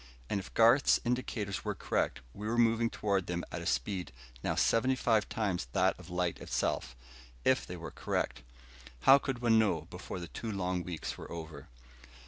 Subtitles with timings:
[0.31, 4.55] And if Garth's indicators were correct, we were moving toward them at a speed now
[4.55, 6.95] seventy five times that of light itself.
[7.45, 8.41] If they were correct....
[9.01, 11.67] How could one know, before the long two weeks were over?